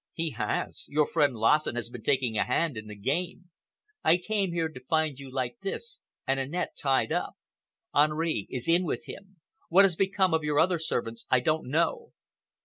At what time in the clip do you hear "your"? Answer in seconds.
0.89-1.05, 10.43-10.59